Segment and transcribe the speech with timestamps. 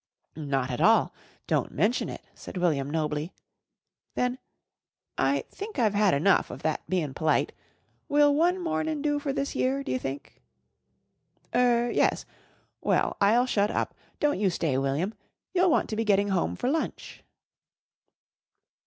[0.35, 1.13] "Not at all.
[1.45, 3.31] Don't menshun it," said William nobly.
[4.15, 4.39] Then,
[5.15, 7.51] "I think I've had enough of that bein' p'lite.
[8.09, 10.41] Will one mornin' do for this year, d'you think?"
[11.53, 12.25] "Er yes.
[12.81, 13.93] Well, I'll shut up.
[14.19, 15.13] Don't you stay, William.
[15.53, 17.23] You'll want to be getting home for lunch."